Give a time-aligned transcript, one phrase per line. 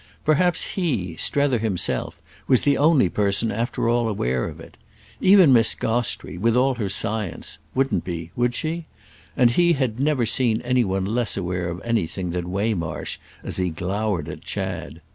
[0.25, 4.75] Perhaps he, Strether himself, was the only person after all aware of it.
[5.19, 10.59] Even Miss Gostrey, with all her science, wouldn't be, would she?—and he had never seen
[10.63, 15.01] any one less aware of anything than Waymarsh as he glowered at Chad.